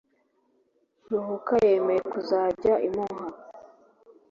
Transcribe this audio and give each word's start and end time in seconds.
ruhuka 1.09 1.53
yemeye 1.67 2.01
kuzajya 2.11 2.73
imuha 2.87 3.25